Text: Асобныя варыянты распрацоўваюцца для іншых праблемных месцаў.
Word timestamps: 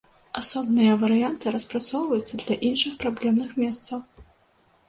Асобныя 0.39 0.93
варыянты 1.03 1.45
распрацоўваюцца 1.55 2.33
для 2.45 2.55
іншых 2.71 2.97
праблемных 3.05 3.49
месцаў. 3.67 3.99